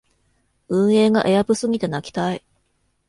[0.67, 2.43] 運営がエアプすぎて泣きたい